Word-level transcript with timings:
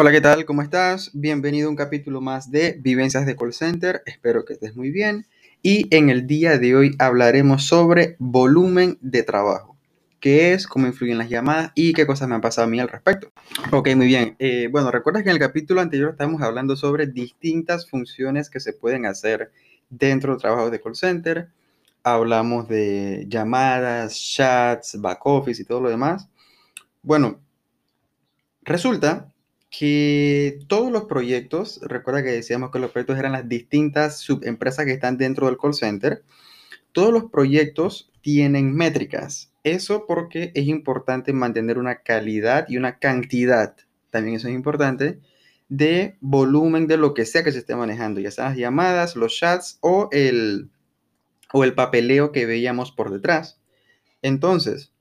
Hola, 0.00 0.12
¿qué 0.12 0.20
tal? 0.20 0.44
¿Cómo 0.44 0.62
estás? 0.62 1.10
Bienvenido 1.12 1.66
a 1.66 1.70
un 1.70 1.76
capítulo 1.76 2.20
más 2.20 2.52
de 2.52 2.78
Vivencias 2.80 3.26
de 3.26 3.34
Call 3.34 3.52
Center. 3.52 4.02
Espero 4.06 4.44
que 4.44 4.52
estés 4.52 4.76
muy 4.76 4.92
bien. 4.92 5.26
Y 5.60 5.92
en 5.92 6.08
el 6.08 6.28
día 6.28 6.56
de 6.56 6.76
hoy 6.76 6.94
hablaremos 7.00 7.66
sobre 7.66 8.14
volumen 8.20 8.98
de 9.00 9.24
trabajo. 9.24 9.76
¿Qué 10.20 10.52
es? 10.52 10.68
¿Cómo 10.68 10.86
influyen 10.86 11.18
las 11.18 11.28
llamadas? 11.28 11.72
¿Y 11.74 11.94
qué 11.94 12.06
cosas 12.06 12.28
me 12.28 12.36
han 12.36 12.40
pasado 12.40 12.66
a 12.66 12.70
mí 12.70 12.78
al 12.78 12.88
respecto? 12.88 13.32
Ok, 13.72 13.88
muy 13.96 14.06
bien. 14.06 14.36
Eh, 14.38 14.68
bueno, 14.70 14.90
recuerdas 14.90 15.24
que 15.24 15.30
en 15.30 15.34
el 15.34 15.40
capítulo 15.40 15.80
anterior 15.80 16.10
estábamos 16.10 16.42
hablando 16.42 16.76
sobre 16.76 17.06
distintas 17.06 17.90
funciones 17.90 18.50
que 18.50 18.60
se 18.60 18.72
pueden 18.72 19.04
hacer 19.04 19.50
dentro 19.90 20.32
del 20.32 20.40
trabajo 20.40 20.70
de 20.70 20.80
call 20.80 20.94
center. 20.94 21.48
Hablamos 22.02 22.68
de 22.68 23.26
llamadas, 23.28 24.18
chats, 24.18 25.00
back 25.00 25.24
office 25.24 25.62
y 25.62 25.64
todo 25.64 25.80
lo 25.80 25.90
demás. 25.90 26.28
Bueno, 27.02 27.40
resulta 28.62 29.32
que 29.70 30.60
todos 30.66 30.90
los 30.90 31.04
proyectos, 31.04 31.80
recuerda 31.82 32.22
que 32.22 32.30
decíamos 32.30 32.70
que 32.70 32.78
los 32.78 32.90
proyectos 32.90 33.18
eran 33.18 33.32
las 33.32 33.48
distintas 33.48 34.18
subempresas 34.18 34.84
que 34.86 34.92
están 34.92 35.18
dentro 35.18 35.46
del 35.46 35.58
call 35.58 35.74
center, 35.74 36.22
todos 36.92 37.12
los 37.12 37.30
proyectos 37.30 38.10
tienen 38.22 38.74
métricas. 38.74 39.52
Eso 39.62 40.06
porque 40.06 40.52
es 40.54 40.66
importante 40.66 41.32
mantener 41.32 41.78
una 41.78 42.02
calidad 42.02 42.66
y 42.68 42.76
una 42.76 42.98
cantidad, 42.98 43.76
también 44.10 44.36
eso 44.36 44.48
es 44.48 44.54
importante, 44.54 45.18
de 45.68 46.16
volumen 46.20 46.86
de 46.86 46.96
lo 46.96 47.12
que 47.12 47.26
sea 47.26 47.44
que 47.44 47.52
se 47.52 47.58
esté 47.58 47.76
manejando, 47.76 48.20
ya 48.20 48.30
sean 48.30 48.48
las 48.48 48.56
llamadas, 48.56 49.16
los 49.16 49.36
chats 49.36 49.78
o 49.82 50.08
el, 50.12 50.70
o 51.52 51.64
el 51.64 51.74
papeleo 51.74 52.32
que 52.32 52.46
veíamos 52.46 52.92
por 52.92 53.10
detrás. 53.10 53.60
Entonces, 54.22 54.92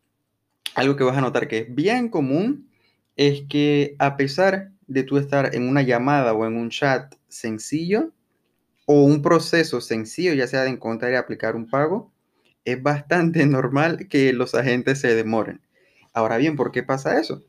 algo 0.76 0.96
que 0.96 1.04
vas 1.04 1.18
a 1.18 1.22
notar 1.22 1.48
que 1.48 1.60
es 1.60 1.76
bien 1.76 2.10
común 2.10 2.70
es 3.16 3.44
que 3.50 3.96
a 4.00 4.16
pesar 4.16 4.72
de 4.88 5.04
tú 5.04 5.18
estar 5.18 5.54
en 5.54 5.68
una 5.68 5.82
llamada 5.82 6.34
o 6.34 6.46
en 6.46 6.56
un 6.56 6.70
chat 6.70 7.14
sencillo 7.28 8.12
o 8.86 9.04
un 9.04 9.22
proceso 9.22 9.82
sencillo, 9.82 10.34
ya 10.34 10.48
sea 10.48 10.64
de 10.64 10.70
encontrar 10.70 11.12
y 11.12 11.16
aplicar 11.16 11.56
un 11.56 11.70
pago, 11.70 12.12
es 12.64 12.82
bastante 12.82 13.46
normal 13.48 14.08
que 14.08 14.34
los 14.34 14.56
agentes 14.56 15.00
se 15.00 15.16
demoren. 15.16 15.62
Ahora 16.14 16.38
bien, 16.38 16.56
¿por 16.56 16.72
qué 16.72 16.84
pasa 16.84 17.20
eso? 17.20 17.44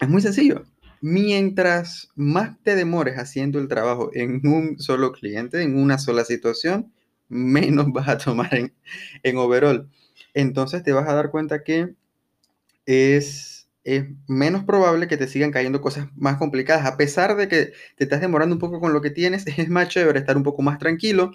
Es 0.00 0.08
muy 0.08 0.20
sencillo. 0.20 0.64
Mientras 1.00 2.08
más 2.14 2.58
te 2.62 2.74
demores 2.74 3.16
haciendo 3.16 3.58
el 3.58 3.68
trabajo 3.68 4.10
en 4.14 4.46
un 4.46 4.78
solo 4.78 5.12
cliente, 5.12 5.62
en 5.62 5.76
una 5.76 5.98
sola 5.98 6.24
situación, 6.24 6.92
menos 7.34 7.86
vas 7.92 8.08
a 8.08 8.18
tomar 8.18 8.54
en, 8.54 8.74
en 9.22 9.36
overall. 9.36 9.90
Entonces 10.34 10.82
te 10.82 10.92
vas 10.92 11.08
a 11.08 11.14
dar 11.14 11.30
cuenta 11.30 11.62
que 11.64 11.94
es 12.86 13.54
es 13.84 14.06
menos 14.26 14.64
probable 14.64 15.08
que 15.08 15.18
te 15.18 15.28
sigan 15.28 15.50
cayendo 15.52 15.82
cosas 15.82 16.08
más 16.16 16.38
complicadas. 16.38 16.86
A 16.86 16.96
pesar 16.96 17.36
de 17.36 17.48
que 17.48 17.72
te 17.96 18.04
estás 18.04 18.20
demorando 18.20 18.54
un 18.54 18.60
poco 18.60 18.80
con 18.80 18.92
lo 18.94 19.02
que 19.02 19.10
tienes, 19.10 19.46
es 19.58 19.68
más 19.68 19.88
chévere 19.88 20.18
estar 20.18 20.36
un 20.36 20.42
poco 20.42 20.62
más 20.62 20.78
tranquilo 20.78 21.32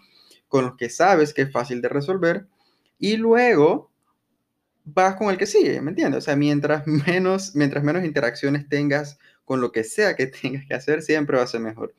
con 0.48 0.66
los 0.66 0.76
que 0.76 0.90
sabes 0.90 1.34
que 1.34 1.44
es 1.44 1.52
fácil 1.52 1.82
de 1.82 1.90
resolver 1.90 2.48
y 2.98 3.18
luego 3.18 3.92
vas 4.84 5.16
con 5.16 5.30
el 5.30 5.38
que 5.38 5.46
sigue, 5.46 5.80
¿me 5.82 5.92
entiendes? 5.92 6.18
O 6.20 6.22
sea, 6.22 6.36
mientras 6.36 6.88
menos, 6.88 7.56
mientras 7.56 7.84
menos 7.84 8.04
interacciones 8.04 8.68
tengas 8.68 9.20
con 9.46 9.62
lo 9.62 9.72
que 9.72 9.84
sea 9.84 10.16
que 10.16 10.28
tengas 10.42 10.66
que 10.66 10.74
hacer, 10.74 11.04
siempre 11.04 11.38
va 11.38 11.44
a 11.44 11.48
ser 11.48 11.62
mejor. 11.62 11.94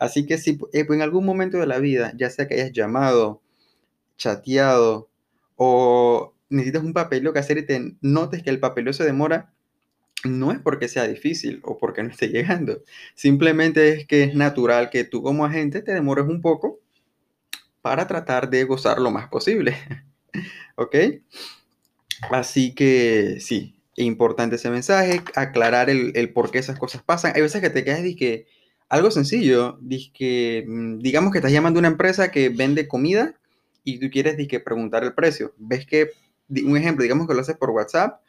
Así 0.00 0.26
que 0.26 0.38
si 0.38 0.58
eh, 0.72 0.86
en 0.88 1.02
algún 1.02 1.26
momento 1.26 1.58
de 1.58 1.66
la 1.66 1.78
vida, 1.78 2.12
ya 2.16 2.30
sea 2.30 2.48
que 2.48 2.54
hayas 2.54 2.72
llamado, 2.72 3.42
chateado 4.16 5.10
o 5.56 6.34
necesitas 6.48 6.82
un 6.82 6.94
papeleo 6.94 7.34
que 7.34 7.38
hacer 7.38 7.58
y 7.58 7.66
te 7.66 7.94
notes 8.00 8.42
que 8.42 8.48
el 8.48 8.58
papeleo 8.58 8.94
se 8.94 9.04
demora, 9.04 9.52
no 10.24 10.52
es 10.52 10.58
porque 10.58 10.88
sea 10.88 11.06
difícil 11.06 11.60
o 11.64 11.76
porque 11.76 12.02
no 12.02 12.08
esté 12.08 12.28
llegando. 12.30 12.82
Simplemente 13.14 13.90
es 13.92 14.06
que 14.06 14.24
es 14.24 14.34
natural 14.34 14.88
que 14.88 15.04
tú 15.04 15.22
como 15.22 15.44
agente 15.44 15.82
te 15.82 15.92
demores 15.92 16.24
un 16.26 16.40
poco 16.40 16.80
para 17.82 18.06
tratar 18.06 18.48
de 18.48 18.64
gozar 18.64 19.00
lo 19.00 19.10
más 19.10 19.28
posible. 19.28 19.76
¿Ok? 20.76 20.96
Así 22.30 22.74
que 22.74 23.36
sí, 23.40 23.74
importante 23.96 24.56
ese 24.56 24.70
mensaje, 24.70 25.20
aclarar 25.34 25.90
el, 25.90 26.32
por 26.32 26.50
qué 26.50 26.58
esas 26.58 26.78
cosas 26.78 27.02
pasan. 27.02 27.32
Hay 27.34 27.42
veces 27.42 27.60
que 27.60 27.70
te 27.70 27.84
quedas 27.84 28.04
y 28.06 28.16
que 28.16 28.46
algo 28.90 29.10
sencillo, 29.10 29.78
que, 30.12 30.64
mm, 30.68 30.98
digamos 30.98 31.32
que 31.32 31.38
estás 31.38 31.52
llamando 31.52 31.78
a 31.78 31.80
una 31.80 31.88
empresa 31.88 32.30
que 32.30 32.50
vende 32.50 32.86
comida 32.86 33.34
y 33.84 33.98
tú 33.98 34.10
quieres 34.10 34.36
que 34.46 34.60
preguntar 34.60 35.04
el 35.04 35.14
precio. 35.14 35.54
Ves 35.56 35.86
que, 35.86 36.10
un 36.64 36.76
ejemplo, 36.76 37.02
digamos 37.02 37.26
que 37.26 37.34
lo 37.34 37.40
haces 37.40 37.56
por 37.56 37.70
WhatsApp 37.70 38.20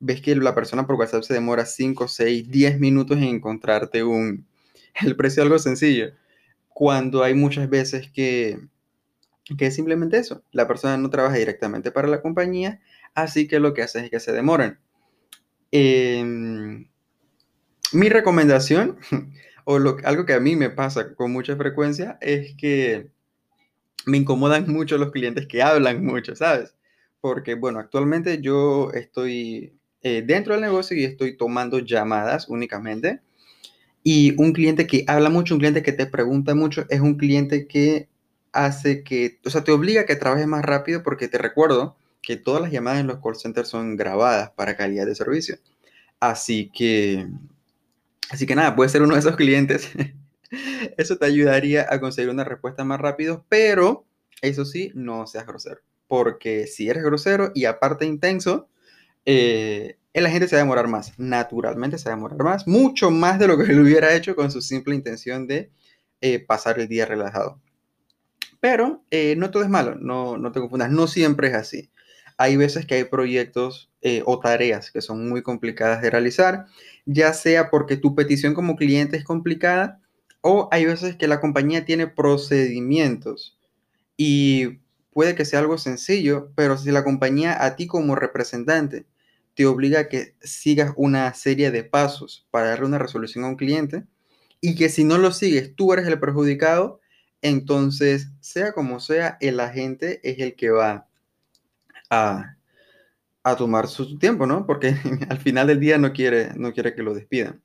ves 0.00 0.22
que 0.22 0.34
la 0.34 0.54
persona 0.54 0.86
por 0.86 0.96
WhatsApp 0.96 1.22
se 1.22 1.34
demora 1.34 1.64
5, 1.64 2.08
6, 2.08 2.50
10 2.50 2.80
minutos 2.80 3.18
en 3.18 3.24
encontrarte 3.24 4.02
un, 4.02 4.46
el 5.02 5.14
precio 5.14 5.42
algo 5.42 5.58
sencillo, 5.58 6.12
cuando 6.68 7.22
hay 7.22 7.34
muchas 7.34 7.68
veces 7.68 8.10
que, 8.10 8.58
que 9.56 9.66
es 9.66 9.74
simplemente 9.74 10.16
eso, 10.16 10.42
la 10.50 10.66
persona 10.66 10.96
no 10.96 11.10
trabaja 11.10 11.36
directamente 11.36 11.92
para 11.92 12.08
la 12.08 12.22
compañía, 12.22 12.80
así 13.14 13.46
que 13.46 13.60
lo 13.60 13.74
que 13.74 13.82
hace 13.82 14.04
es 14.04 14.10
que 14.10 14.20
se 14.20 14.32
demoran. 14.32 14.80
Em, 15.70 16.88
mi 17.92 18.08
recomendación, 18.08 18.98
o 19.70 19.96
algo 20.04 20.26
que 20.26 20.32
a 20.32 20.40
mí 20.40 20.56
me 20.56 20.70
pasa 20.70 21.14
con 21.14 21.32
mucha 21.32 21.54
frecuencia, 21.56 22.18
es 22.20 22.54
que 22.56 23.08
me 24.04 24.18
incomodan 24.18 24.68
mucho 24.68 24.98
los 24.98 25.12
clientes 25.12 25.46
que 25.46 25.62
hablan 25.62 26.04
mucho, 26.04 26.34
¿sabes? 26.34 26.74
Porque, 27.20 27.54
bueno, 27.54 27.78
actualmente 27.78 28.40
yo 28.40 28.90
estoy 28.92 29.78
eh, 30.02 30.22
dentro 30.26 30.54
del 30.54 30.62
negocio 30.62 30.96
y 30.96 31.04
estoy 31.04 31.36
tomando 31.36 31.78
llamadas 31.78 32.48
únicamente. 32.48 33.20
Y 34.02 34.34
un 34.42 34.52
cliente 34.52 34.86
que 34.86 35.04
habla 35.06 35.30
mucho, 35.30 35.54
un 35.54 35.60
cliente 35.60 35.82
que 35.82 35.92
te 35.92 36.06
pregunta 36.06 36.54
mucho, 36.54 36.86
es 36.88 37.00
un 37.00 37.16
cliente 37.16 37.68
que 37.68 38.08
hace 38.52 39.04
que, 39.04 39.38
o 39.44 39.50
sea, 39.50 39.62
te 39.62 39.72
obliga 39.72 40.02
a 40.02 40.06
que 40.06 40.16
trabajes 40.16 40.46
más 40.48 40.64
rápido 40.64 41.02
porque 41.04 41.28
te 41.28 41.38
recuerdo 41.38 41.96
que 42.22 42.36
todas 42.36 42.62
las 42.62 42.72
llamadas 42.72 43.00
en 43.00 43.06
los 43.06 43.20
call 43.20 43.36
centers 43.36 43.68
son 43.68 43.96
grabadas 43.96 44.50
para 44.50 44.76
calidad 44.76 45.06
de 45.06 45.14
servicio. 45.14 45.58
Así 46.18 46.70
que, 46.74 47.28
así 48.30 48.46
que 48.46 48.54
nada, 48.54 48.74
puede 48.74 48.88
ser 48.88 49.02
uno 49.02 49.14
de 49.14 49.20
esos 49.20 49.36
clientes. 49.36 49.90
Eso 50.96 51.16
te 51.16 51.26
ayudaría 51.26 51.86
a 51.88 52.00
conseguir 52.00 52.30
una 52.30 52.44
respuesta 52.44 52.84
más 52.84 53.00
rápido, 53.00 53.44
pero 53.48 54.04
eso 54.42 54.64
sí, 54.64 54.90
no 54.94 55.26
seas 55.26 55.46
grosero. 55.46 55.80
Porque 56.08 56.66
si 56.66 56.88
eres 56.88 57.04
grosero 57.04 57.52
y 57.54 57.66
aparte 57.66 58.04
intenso, 58.04 58.68
eh, 59.26 59.96
la 60.14 60.30
gente 60.30 60.48
se 60.48 60.56
va 60.56 60.62
a 60.62 60.64
demorar 60.64 60.88
más, 60.88 61.16
naturalmente 61.18 61.98
se 61.98 62.08
va 62.08 62.14
a 62.14 62.16
demorar 62.16 62.42
más, 62.42 62.66
mucho 62.66 63.10
más 63.10 63.38
de 63.38 63.46
lo 63.46 63.56
que 63.56 63.64
él 63.72 63.80
hubiera 63.80 64.14
hecho 64.14 64.34
con 64.34 64.50
su 64.50 64.60
simple 64.60 64.94
intención 64.94 65.46
de 65.46 65.70
eh, 66.20 66.40
pasar 66.40 66.80
el 66.80 66.88
día 66.88 67.06
relajado. 67.06 67.60
Pero 68.60 69.04
eh, 69.10 69.36
no 69.36 69.50
todo 69.50 69.62
es 69.62 69.70
malo, 69.70 69.94
no, 69.94 70.36
no 70.36 70.52
te 70.52 70.60
confundas, 70.60 70.90
no 70.90 71.06
siempre 71.06 71.48
es 71.48 71.54
así. 71.54 71.90
Hay 72.40 72.56
veces 72.56 72.86
que 72.86 72.94
hay 72.94 73.04
proyectos 73.04 73.90
eh, 74.00 74.22
o 74.24 74.40
tareas 74.40 74.90
que 74.90 75.02
son 75.02 75.28
muy 75.28 75.42
complicadas 75.42 76.00
de 76.00 76.08
realizar, 76.08 76.64
ya 77.04 77.34
sea 77.34 77.68
porque 77.68 77.98
tu 77.98 78.14
petición 78.14 78.54
como 78.54 78.76
cliente 78.76 79.18
es 79.18 79.24
complicada 79.24 80.00
o 80.40 80.66
hay 80.72 80.86
veces 80.86 81.16
que 81.16 81.28
la 81.28 81.38
compañía 81.38 81.84
tiene 81.84 82.06
procedimientos 82.06 83.58
y 84.16 84.80
puede 85.12 85.34
que 85.34 85.44
sea 85.44 85.58
algo 85.58 85.76
sencillo, 85.76 86.50
pero 86.54 86.78
si 86.78 86.90
la 86.90 87.04
compañía 87.04 87.62
a 87.62 87.76
ti 87.76 87.86
como 87.86 88.16
representante 88.16 89.04
te 89.54 89.66
obliga 89.66 90.00
a 90.00 90.08
que 90.08 90.34
sigas 90.40 90.94
una 90.96 91.34
serie 91.34 91.70
de 91.70 91.84
pasos 91.84 92.46
para 92.50 92.68
darle 92.68 92.86
una 92.86 92.98
resolución 92.98 93.44
a 93.44 93.48
un 93.48 93.56
cliente 93.56 94.06
y 94.62 94.76
que 94.76 94.88
si 94.88 95.04
no 95.04 95.18
lo 95.18 95.32
sigues 95.32 95.76
tú 95.76 95.92
eres 95.92 96.06
el 96.06 96.18
perjudicado, 96.18 97.02
entonces 97.42 98.28
sea 98.40 98.72
como 98.72 98.98
sea, 98.98 99.36
el 99.42 99.60
agente 99.60 100.20
es 100.22 100.38
el 100.38 100.56
que 100.56 100.70
va 100.70 101.09
a, 102.10 102.56
tomar 103.56 103.88
su 103.88 104.18
tiempo, 104.18 104.46
¿no? 104.46 104.66
Porque 104.66 104.94
al 105.28 105.38
final 105.38 105.66
del 105.66 105.80
día 105.80 105.98
no 105.98 106.12
quiere, 106.12 106.52
no 106.56 106.72
quiere 106.72 106.94
que 106.94 107.02
lo 107.02 107.14
despidan. 107.14 107.62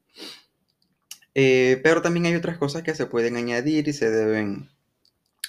Eh, 1.34 1.82
pero 1.84 2.02
también 2.02 2.26
hay 2.28 2.36
otras 2.36 2.58
cosas 2.58 2.84
que 2.84 2.96
se 2.96 3.08
pueden 3.08 3.36
añadir 3.36 3.88
y 3.88 3.94
se 3.94 4.10
deben 4.10 4.70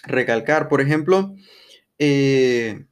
recalcar. 0.03 0.69
Por 0.69 0.81
ejemplo, 0.81 1.35
eh, 1.99 2.85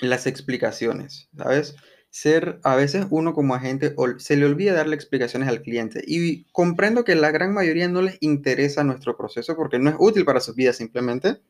las 0.00 0.26
explicaciones, 0.26 1.28
¿sabes? 1.36 1.76
Ser, 2.10 2.58
a 2.62 2.76
veces 2.76 3.06
uno 3.08 3.32
como 3.32 3.54
agente 3.54 3.94
se 4.18 4.36
le 4.36 4.44
olvida 4.44 4.74
darle 4.74 4.96
explicaciones 4.96 5.48
al 5.48 5.62
cliente 5.62 6.02
y 6.06 6.44
comprendo 6.52 7.04
que 7.04 7.14
la 7.14 7.30
gran 7.30 7.54
mayoría 7.54 7.88
no 7.88 8.02
les 8.02 8.18
interesa 8.20 8.84
nuestro 8.84 9.16
proceso 9.16 9.56
porque 9.56 9.78
no 9.78 9.88
es 9.88 9.96
útil 9.98 10.26
para 10.26 10.40
sus 10.40 10.54
vidas 10.54 10.76
simplemente, 10.76 11.40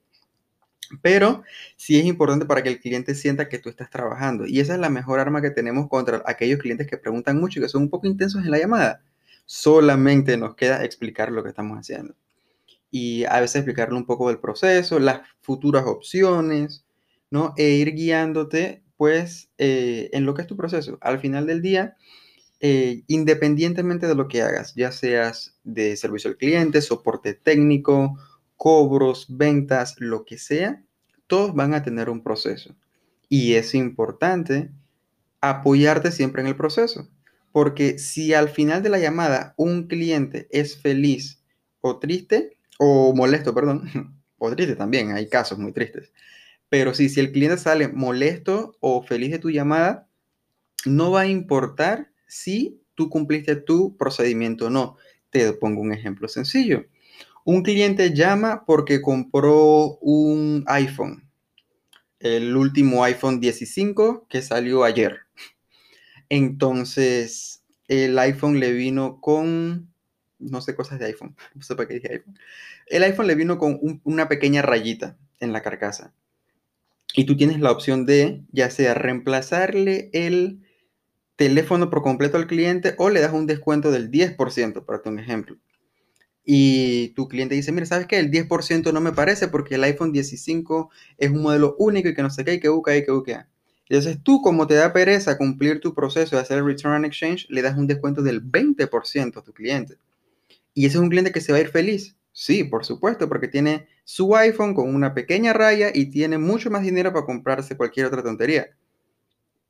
pero 1.00 1.43
sí 1.76 1.99
es 1.99 2.05
importante 2.05 2.46
para 2.46 2.62
que 2.62 2.69
el 2.69 2.81
cliente 2.81 3.14
sienta 3.14 3.49
que 3.49 3.58
tú 3.58 3.69
estás 3.69 3.90
trabajando 3.90 4.46
y 4.46 4.61
esa 4.61 4.75
es 4.75 4.81
la 4.81 4.90
mejor 4.90 5.20
arma 5.20 5.40
que 5.43 5.50
tenemos 5.50 5.88
contra 5.88 6.23
aquellos 6.26 6.61
clientes 6.61 6.87
que 6.87 6.99
preguntan 6.99 7.40
mucho 7.40 7.58
y 7.58 7.62
que 7.62 7.69
son 7.69 7.82
un 7.82 7.90
poco 7.90 8.06
intensos 8.06 8.44
en 8.44 8.50
la 8.50 8.58
llamada. 8.58 9.02
Solamente 9.46 10.37
nos 10.37 10.55
queda 10.55 10.84
explicar 10.84 11.32
lo 11.32 11.43
que 11.43 11.50
estamos 11.50 11.79
haciendo 11.79 12.14
y 12.93 13.25
a 13.25 13.40
veces 13.40 13.56
explicarle 13.56 13.96
un 13.96 14.06
poco 14.06 14.29
del 14.29 14.38
proceso, 14.38 15.00
las 15.00 15.23
futuras 15.40 15.84
opciones, 15.87 16.85
¿no? 17.31 17.55
E 17.56 17.70
ir 17.70 17.94
guiándote, 17.94 18.82
pues, 18.99 19.50
eh, 19.58 20.11
en 20.12 20.26
lo 20.26 20.35
que 20.35 20.43
es 20.43 20.49
tu 20.49 20.56
proceso. 20.56 20.99
Al 21.00 21.19
final 21.19 21.46
del 21.46 21.62
día, 21.62 21.96
eh, 22.61 23.02
independientemente 23.08 24.06
de 24.06 24.14
lo 24.14 24.28
que 24.28 24.43
hagas, 24.43 24.75
ya 24.76 24.93
seas 24.93 25.58
de 25.64 25.96
servicio 25.96 26.31
al 26.31 26.37
cliente, 26.37 26.82
soporte 26.82 27.35
técnico, 27.35 28.19
cobros, 28.62 29.26
ventas, 29.29 29.97
lo 29.99 30.25
que 30.25 30.38
sea, 30.38 30.85
todos 31.26 31.53
van 31.53 31.75
a 31.75 31.82
tener 31.82 32.09
un 32.09 32.23
proceso. 32.23 32.76
Y 33.29 33.55
es 33.55 33.75
importante 33.75 34.70
apoyarte 35.41 36.12
siempre 36.12 36.43
en 36.43 36.47
el 36.47 36.55
proceso. 36.55 37.09
Porque 37.50 37.99
si 37.99 38.35
al 38.35 38.49
final 38.49 38.81
de 38.85 38.91
la 38.91 39.00
llamada 39.00 39.55
un 39.56 39.88
cliente 39.88 40.47
es 40.53 40.81
feliz 40.81 41.43
o 41.81 41.99
triste, 41.99 42.56
o 42.79 43.12
molesto, 43.12 43.53
perdón, 43.53 43.82
o 44.38 44.55
triste 44.55 44.76
también, 44.76 45.11
hay 45.11 45.29
casos 45.29 45.59
muy 45.59 45.73
tristes. 45.73 46.12
Pero 46.69 46.94
si, 46.94 47.09
si 47.09 47.19
el 47.19 47.32
cliente 47.32 47.59
sale 47.59 47.88
molesto 47.88 48.76
o 48.79 49.03
feliz 49.03 49.32
de 49.32 49.41
tu 49.41 49.50
llamada, 49.50 50.06
no 50.87 51.11
va 51.11 51.23
a 51.23 51.26
importar 51.26 52.12
si 52.29 52.81
tú 52.94 53.11
cumpliste 53.11 53.56
tu 53.56 53.97
procedimiento 53.97 54.67
o 54.67 54.70
no. 54.70 54.97
Te 55.31 55.53
pongo 55.53 55.81
un 55.81 55.93
ejemplo 55.93 56.29
sencillo. 56.29 56.85
Un 57.44 57.62
cliente 57.62 58.15
llama 58.15 58.65
porque 58.67 59.03
compró 59.03 59.99
un 60.00 60.65
iPhone, 60.69 61.29
el 62.21 62.56
último 62.56 63.03
iPhone 63.03 63.41
15 63.41 63.94
que 64.29 64.43
salió 64.43 64.85
ayer. 64.85 65.21
Entonces, 66.29 67.65
el 67.89 68.19
iPhone 68.19 68.61
le 68.61 68.73
vino 68.73 69.21
con, 69.21 69.93
no 70.39 70.61
sé 70.61 70.77
cosas 70.77 70.99
de 70.99 71.06
iPhone, 71.06 71.37
no 71.55 71.62
sé 71.62 71.75
para 71.75 71.89
qué 71.89 71.94
dije 71.94 72.12
iPhone. 72.12 72.39
El 72.87 73.03
iPhone 73.03 73.27
le 73.27 73.35
vino 73.35 73.59
con 73.59 74.00
una 74.05 74.29
pequeña 74.29 74.62
rayita 74.62 75.19
en 75.41 75.53
la 75.53 75.62
carcasa. 75.62 76.15
Y 77.15 77.25
tú 77.25 77.37
tienes 77.37 77.61
la 77.61 77.73
opción 77.73 78.06
de, 78.06 78.43
ya 78.53 78.71
sea 78.71 78.95
reemplazarle 78.95 80.11
el 80.12 80.62
teléfono 81.37 81.91
por 81.91 82.03
completo 82.03 82.37
al 82.37 82.47
cliente 82.47 82.95
o 82.99 83.11
le 83.11 83.21
das 83.21 83.33
un 83.33 83.47
descuento 83.47 83.91
del 83.91 84.11
10%, 84.11 84.85
para 84.85 85.03
un 85.05 85.19
ejemplo. 85.19 85.56
Y 86.44 87.11
tu 87.11 87.29
cliente 87.29 87.55
dice, 87.55 87.71
mira, 87.73 87.87
¿sabes 87.87 88.06
qué? 88.06 88.19
El 88.19 88.31
10% 88.31 88.93
no 88.93 89.00
me 89.00 89.12
parece 89.12 89.49
porque 89.49 89.77
el 89.77 89.85
iPhone 89.85 90.12
15 90.12 90.65
es 91.19 91.31
un 91.31 91.43
modelo 91.43 91.77
único 91.79 92.09
y 92.09 92.15
que 92.15 92.23
no 92.23 92.31
sé 92.31 92.44
qué, 92.44 92.55
y 92.55 92.61
que 92.61 92.69
busca 92.69 92.97
y 92.97 93.05
que 93.05 93.12
busca. 93.12 93.49
Entonces 93.89 94.19
tú, 94.23 94.41
como 94.41 94.67
te 94.67 94.75
da 94.75 94.93
pereza 94.93 95.39
cumplir 95.39 95.81
tu 95.81 95.94
proceso 95.94 96.37
de 96.37 96.43
hacer 96.43 96.59
el 96.59 96.65
Return 96.65 96.94
and 96.94 97.05
Exchange, 97.05 97.47
le 97.50 97.62
das 97.62 97.77
un 97.77 97.87
descuento 97.87 98.23
del 98.23 98.43
20% 98.43 99.37
a 99.39 99.43
tu 99.43 99.53
cliente. 99.53 99.99
¿Y 100.75 100.87
ese 100.87 100.97
es 100.97 101.03
un 101.03 101.11
cliente 101.11 101.33
que 101.33 101.41
se 101.41 101.53
va 101.53 101.59
a 101.59 101.61
ir 101.61 101.69
feliz? 101.69 102.17
Sí, 102.33 102.65
por 102.65 102.85
supuesto, 102.87 103.29
porque 103.29 103.49
tiene 103.49 103.87
su 104.05 104.35
iPhone 104.35 104.75
con 104.75 104.95
una 104.95 105.12
pequeña 105.12 105.53
raya 105.53 105.91
y 105.93 106.06
tiene 106.06 106.38
mucho 106.38 106.71
más 106.71 106.83
dinero 106.83 107.12
para 107.12 107.27
comprarse 107.27 107.77
cualquier 107.77 108.06
otra 108.06 108.23
tontería. 108.23 108.71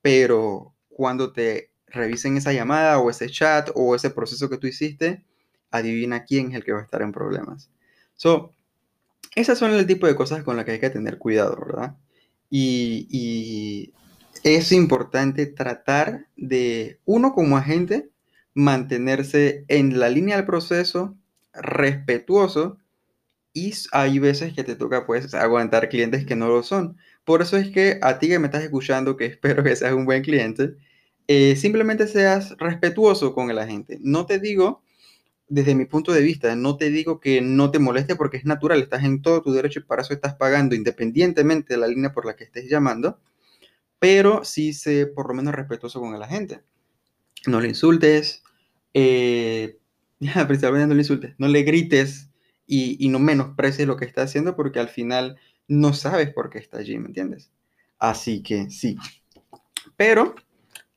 Pero 0.01 0.75
cuando 0.89 1.33
te 1.33 1.71
revisen 1.87 2.37
esa 2.37 2.53
llamada 2.53 2.99
o 2.99 3.11
ese 3.11 3.29
chat 3.29 3.71
o 3.75 3.95
ese 3.95 4.11
proceso 4.11 4.49
que 4.49 4.59
tú 4.59 4.67
hiciste, 4.67 5.25
adivina 5.73 6.25
quién 6.25 6.51
es 6.51 6.57
el 6.57 6.65
que 6.65 6.73
va 6.73 6.81
a 6.81 6.85
estar 6.85 7.03
en 7.03 7.13
problemas. 7.13 7.71
So, 8.15 8.53
esas 9.35 9.59
son 9.59 9.73
el 9.73 9.87
tipo 9.87 10.07
de 10.07 10.15
cosas 10.15 10.45
con 10.45 10.57
las 10.57 10.65
que 10.65 10.73
hay 10.73 10.81
que 10.81 10.91
tener 10.91 11.19
cuidado, 11.19 11.57
¿verdad? 11.57 11.97
y 12.55 13.95
es 14.45 14.73
importante 14.73 15.47
tratar 15.47 16.27
de, 16.37 16.99
uno 17.05 17.33
como 17.33 17.57
agente, 17.57 18.11
mantenerse 18.55 19.65
en 19.69 19.99
la 19.99 20.09
línea 20.09 20.37
del 20.37 20.47
proceso, 20.47 21.17
respetuoso, 21.55 22.79
y 23.55 23.75
hay 23.93 24.19
veces 24.19 24.55
que 24.55 24.65
te 24.65 24.77
toca 24.77 25.07
pues 25.07 25.35
aguantar 25.35 25.89
clientes 25.89 26.25
que 26.25 26.37
no 26.37 26.49
lo 26.49 26.63
son. 26.63 26.97
Por 27.25 27.43
eso 27.43 27.57
es 27.57 27.71
que 27.71 27.99
a 28.03 28.19
ti 28.19 28.29
que 28.29 28.39
me 28.39 28.47
estás 28.47 28.65
escuchando, 28.65 29.17
que 29.17 29.27
espero 29.27 29.63
que 29.63 29.77
seas 29.77 29.93
un 29.93 30.07
buen 30.07 30.23
cliente, 30.23 30.75
eh, 31.29 31.57
simplemente 31.57 32.09
seas 32.09 32.57
respetuoso 32.59 33.35
con 33.35 33.51
el 33.51 33.59
agente. 33.59 33.99
No 34.03 34.27
te 34.27 34.39
digo, 34.39 34.83
desde 35.53 35.75
mi 35.75 35.85
punto 35.85 36.13
de 36.13 36.23
vista, 36.23 36.57
no 36.57 36.77
te 36.77 36.91
digo 36.91 37.21
que 37.21 37.41
no 37.43 37.71
te 37.71 37.79
moleste 37.79 38.17
porque 38.17 38.39
es 38.39 38.45
natural, 38.45 38.81
estás 38.81 39.05
en 39.05 39.23
todo 39.23 39.43
tu 39.43 39.53
derecho 39.53 39.81
y 39.81 39.83
para 39.83 40.03
eso 40.03 40.15
estás 40.15 40.35
pagando 40.35 40.75
independientemente 40.75 41.75
de 41.75 41.81
la 41.81 41.89
línea 41.89 42.13
por 42.13 42.25
la 42.27 42.37
que 42.37 42.45
estés 42.45 42.69
llamando 42.71 43.19
pero 44.03 44.45
sí 44.45 44.73
sé 44.73 45.07
por 45.07 45.29
lo 45.29 45.35
menos 45.35 45.55
respetuoso 45.55 46.01
con 46.01 46.19
la 46.19 46.27
gente. 46.27 46.61
No 47.47 47.61
le 47.61 47.69
insultes, 47.69 48.43
eh, 48.95 49.79
principalmente 50.19 50.89
no 50.89 50.95
le 50.95 51.03
insultes, 51.03 51.35
no 51.39 51.47
le 51.47 51.63
grites 51.63 52.29
y, 52.67 53.09
no 53.11 53.21
menosprecies 53.21 53.87
lo 53.87 53.97
que 53.97 54.05
está 54.05 54.23
haciendo 54.23 54.57
porque 54.57 54.81
al 54.81 54.89
final 54.89 55.37
no 55.69 55.93
sabes 55.93 56.33
por 56.35 56.51
qué 56.51 56.59
está 56.59 56.79
allí, 56.79 56.99
¿me 56.99 57.07
entiendes? 57.07 57.53
Así 57.97 58.43
que 58.43 58.71
sí. 58.71 58.97
Pero 59.97 60.35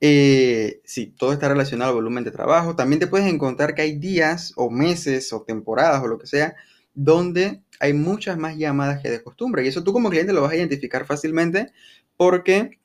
eh, 0.00 0.80
sí, 0.84 1.14
todo 1.16 1.32
está 1.32 1.48
relacionado 1.48 1.90
al 1.90 1.96
volumen 1.96 2.24
de 2.24 2.30
trabajo. 2.30 2.76
También 2.76 3.00
te 3.00 3.06
puedes 3.06 3.26
encontrar 3.26 3.74
que 3.74 3.82
hay 3.82 3.96
días 3.96 4.52
o 4.56 4.70
meses 4.70 5.32
o 5.32 5.42
temporadas 5.42 6.02
o 6.02 6.08
lo 6.08 6.18
que 6.18 6.26
sea 6.26 6.54
donde 6.96 7.62
hay 7.78 7.92
muchas 7.92 8.38
más 8.38 8.56
llamadas 8.56 9.00
que 9.02 9.10
de 9.10 9.22
costumbre. 9.22 9.64
Y 9.64 9.68
eso 9.68 9.84
tú 9.84 9.92
como 9.92 10.10
cliente 10.10 10.32
lo 10.32 10.42
vas 10.42 10.52
a 10.52 10.56
identificar 10.56 11.04
fácilmente 11.04 11.72
porque 12.16 12.80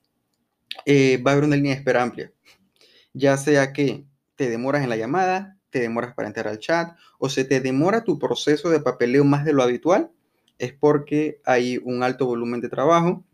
eh, 0.84 1.20
va 1.26 1.32
a 1.32 1.34
haber 1.34 1.44
una 1.44 1.56
línea 1.56 1.72
de 1.72 1.78
espera 1.78 2.02
amplia. 2.02 2.32
Ya 3.14 3.36
sea 3.36 3.72
que 3.72 4.04
te 4.36 4.50
demoras 4.50 4.82
en 4.82 4.90
la 4.90 4.96
llamada, 4.96 5.58
te 5.70 5.80
demoras 5.80 6.14
para 6.14 6.28
entrar 6.28 6.46
al 6.46 6.58
chat 6.58 6.94
o 7.18 7.28
se 7.30 7.44
te 7.44 7.60
demora 7.60 8.04
tu 8.04 8.18
proceso 8.18 8.68
de 8.68 8.80
papeleo 8.80 9.24
más 9.24 9.44
de 9.44 9.54
lo 9.54 9.62
habitual, 9.62 10.10
es 10.58 10.74
porque 10.74 11.40
hay 11.44 11.78
un 11.78 12.02
alto 12.02 12.26
volumen 12.26 12.60
de 12.60 12.68
trabajo 12.68 13.24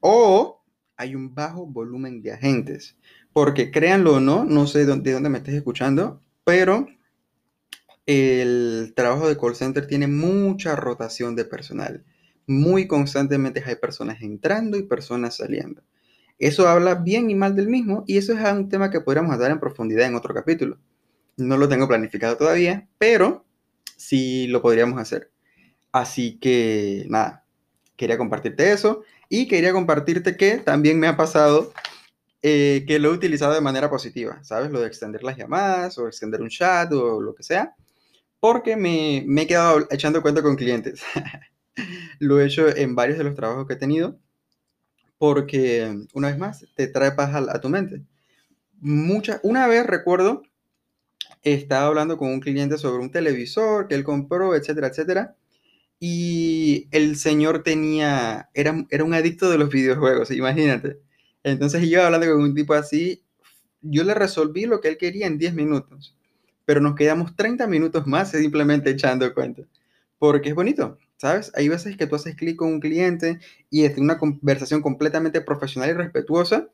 o 0.00 0.57
hay 0.98 1.14
un 1.14 1.34
bajo 1.34 1.64
volumen 1.64 2.20
de 2.20 2.32
agentes. 2.32 2.96
Porque 3.32 3.70
créanlo 3.70 4.16
o 4.16 4.20
no, 4.20 4.44
no 4.44 4.66
sé 4.66 4.84
de 4.84 5.12
dónde 5.12 5.28
me 5.28 5.38
estés 5.38 5.54
escuchando, 5.54 6.20
pero 6.44 6.86
el 8.04 8.92
trabajo 8.96 9.28
de 9.28 9.38
call 9.38 9.54
center 9.54 9.86
tiene 9.86 10.08
mucha 10.08 10.74
rotación 10.76 11.36
de 11.36 11.44
personal. 11.44 12.04
Muy 12.46 12.86
constantemente 12.88 13.62
hay 13.64 13.76
personas 13.76 14.22
entrando 14.22 14.76
y 14.76 14.82
personas 14.82 15.36
saliendo. 15.36 15.82
Eso 16.38 16.68
habla 16.68 16.96
bien 16.96 17.30
y 17.30 17.34
mal 17.34 17.54
del 17.54 17.68
mismo 17.68 18.04
y 18.06 18.16
eso 18.16 18.32
es 18.32 18.52
un 18.52 18.68
tema 18.68 18.90
que 18.90 19.00
podríamos 19.00 19.38
dar 19.38 19.50
en 19.50 19.60
profundidad 19.60 20.06
en 20.06 20.14
otro 20.14 20.34
capítulo. 20.34 20.78
No 21.36 21.56
lo 21.56 21.68
tengo 21.68 21.86
planificado 21.86 22.36
todavía, 22.36 22.88
pero 22.98 23.44
sí 23.96 24.46
lo 24.48 24.62
podríamos 24.62 25.00
hacer. 25.00 25.30
Así 25.92 26.38
que 26.38 27.06
nada, 27.08 27.44
quería 27.96 28.18
compartirte 28.18 28.72
eso 28.72 29.02
y 29.28 29.48
quería 29.48 29.72
compartirte 29.72 30.36
que 30.36 30.58
también 30.58 30.98
me 30.98 31.06
ha 31.06 31.16
pasado 31.16 31.72
eh, 32.42 32.84
que 32.86 32.98
lo 32.98 33.10
he 33.10 33.12
utilizado 33.12 33.54
de 33.54 33.60
manera 33.60 33.90
positiva, 33.90 34.42
¿sabes? 34.44 34.70
Lo 34.70 34.80
de 34.80 34.86
extender 34.86 35.22
las 35.22 35.36
llamadas 35.36 35.98
o 35.98 36.06
extender 36.06 36.40
un 36.42 36.48
chat 36.48 36.92
o 36.92 37.20
lo 37.20 37.34
que 37.34 37.42
sea, 37.42 37.74
porque 38.40 38.76
me, 38.76 39.24
me 39.26 39.42
he 39.42 39.46
quedado 39.46 39.86
echando 39.90 40.22
cuenta 40.22 40.42
con 40.42 40.56
clientes. 40.56 41.02
lo 42.18 42.40
he 42.40 42.46
hecho 42.46 42.68
en 42.68 42.94
varios 42.94 43.18
de 43.18 43.24
los 43.24 43.34
trabajos 43.34 43.66
que 43.66 43.74
he 43.74 43.76
tenido 43.76 44.18
porque, 45.18 46.06
una 46.14 46.28
vez 46.28 46.38
más, 46.38 46.66
te 46.74 46.86
trae 46.86 47.12
paz 47.12 47.34
a, 47.34 47.60
tu 47.60 47.68
mente. 47.68 48.02
Mucha, 48.80 49.40
una 49.42 49.66
vez 49.66 49.84
recuerdo, 49.84 50.42
estaba 51.42 51.88
hablando 51.88 52.16
con 52.16 52.28
un 52.28 52.40
cliente 52.40 52.78
sobre 52.78 53.02
un 53.02 53.10
televisor 53.10 53.88
que 53.88 53.96
él 53.96 54.04
compró, 54.04 54.54
etcétera, 54.54 54.88
etcétera, 54.88 55.36
y 56.00 56.88
el 56.92 57.16
señor 57.16 57.62
tenía, 57.62 58.50
era, 58.54 58.86
era 58.90 59.04
un 59.04 59.14
adicto 59.14 59.50
de 59.50 59.58
los 59.58 59.70
videojuegos, 59.70 60.30
imagínate. 60.30 60.98
Entonces 61.42 61.88
yo 61.88 62.04
hablando 62.04 62.26
con 62.32 62.42
un 62.42 62.54
tipo 62.54 62.74
así, 62.74 63.22
yo 63.82 64.04
le 64.04 64.14
resolví 64.14 64.66
lo 64.66 64.80
que 64.80 64.88
él 64.88 64.98
quería 64.98 65.26
en 65.26 65.38
10 65.38 65.54
minutos, 65.54 66.16
pero 66.64 66.80
nos 66.80 66.94
quedamos 66.94 67.34
30 67.36 67.66
minutos 67.66 68.06
más 68.06 68.30
simplemente 68.30 68.90
echando 68.90 69.32
cuenta, 69.34 69.62
porque 70.18 70.50
es 70.50 70.54
bonito, 70.54 70.98
¿sabes? 71.16 71.52
Hay 71.54 71.68
veces 71.68 71.96
que 71.96 72.06
tú 72.06 72.16
haces 72.16 72.36
clic 72.36 72.56
con 72.56 72.68
un 72.74 72.80
cliente 72.80 73.40
y 73.70 73.84
es 73.84 73.96
una 73.98 74.18
conversación 74.18 74.82
completamente 74.82 75.40
profesional 75.40 75.90
y 75.90 75.94
respetuosa, 75.94 76.68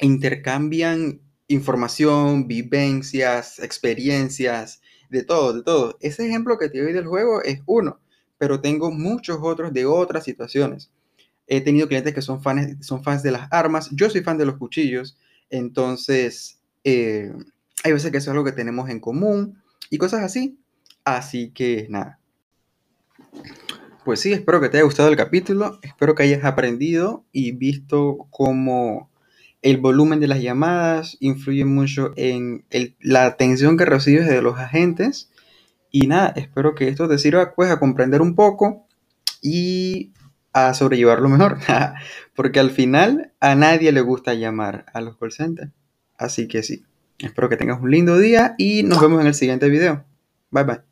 intercambian 0.00 1.20
información, 1.48 2.48
vivencias, 2.48 3.58
experiencias, 3.58 4.80
de 5.10 5.22
todo, 5.22 5.52
de 5.52 5.62
todo. 5.62 5.98
Ese 6.00 6.26
ejemplo 6.26 6.58
que 6.58 6.70
te 6.70 6.82
doy 6.82 6.92
del 6.92 7.06
juego 7.06 7.42
es 7.42 7.60
uno, 7.66 8.00
pero 8.42 8.60
tengo 8.60 8.90
muchos 8.90 9.38
otros 9.40 9.72
de 9.72 9.86
otras 9.86 10.24
situaciones. 10.24 10.90
He 11.46 11.60
tenido 11.60 11.86
clientes 11.86 12.12
que 12.12 12.22
son 12.22 12.42
fans, 12.42 12.84
son 12.84 13.04
fans 13.04 13.22
de 13.22 13.30
las 13.30 13.46
armas, 13.52 13.88
yo 13.92 14.10
soy 14.10 14.22
fan 14.22 14.36
de 14.36 14.44
los 14.44 14.56
cuchillos, 14.56 15.16
entonces 15.48 16.60
eh, 16.82 17.32
hay 17.84 17.92
veces 17.92 18.10
que 18.10 18.18
eso 18.18 18.30
es 18.30 18.32
algo 18.32 18.44
que 18.44 18.50
tenemos 18.50 18.90
en 18.90 18.98
común 18.98 19.62
y 19.90 19.98
cosas 19.98 20.24
así. 20.24 20.58
Así 21.04 21.50
que 21.50 21.86
nada, 21.88 22.18
pues 24.04 24.18
sí, 24.18 24.32
espero 24.32 24.60
que 24.60 24.68
te 24.68 24.78
haya 24.78 24.86
gustado 24.86 25.08
el 25.08 25.16
capítulo, 25.16 25.78
espero 25.82 26.16
que 26.16 26.24
hayas 26.24 26.44
aprendido 26.44 27.24
y 27.30 27.52
visto 27.52 28.26
cómo 28.30 29.08
el 29.62 29.76
volumen 29.76 30.18
de 30.18 30.26
las 30.26 30.42
llamadas 30.42 31.16
influye 31.20 31.64
mucho 31.64 32.12
en 32.16 32.64
la 32.98 33.24
atención 33.24 33.76
que 33.76 33.84
recibes 33.84 34.26
de 34.26 34.42
los 34.42 34.58
agentes. 34.58 35.30
Y 35.92 36.06
nada, 36.06 36.32
espero 36.34 36.74
que 36.74 36.88
esto 36.88 37.06
te 37.06 37.18
sirva 37.18 37.54
pues 37.54 37.70
a 37.70 37.78
comprender 37.78 38.22
un 38.22 38.34
poco 38.34 38.86
y 39.42 40.12
a 40.54 40.72
sobrellevarlo 40.74 41.28
mejor. 41.28 41.58
Porque 42.34 42.58
al 42.58 42.70
final 42.70 43.32
a 43.40 43.54
nadie 43.54 43.92
le 43.92 44.00
gusta 44.00 44.34
llamar 44.34 44.86
a 44.92 45.02
los 45.02 45.18
call 45.18 45.32
centers. 45.32 45.70
Así 46.16 46.48
que 46.48 46.62
sí, 46.62 46.84
espero 47.18 47.48
que 47.48 47.56
tengas 47.56 47.80
un 47.80 47.90
lindo 47.90 48.18
día 48.18 48.54
y 48.56 48.82
nos 48.82 49.00
vemos 49.00 49.20
en 49.20 49.26
el 49.26 49.34
siguiente 49.34 49.68
video. 49.68 50.04
Bye 50.50 50.64
bye. 50.64 50.91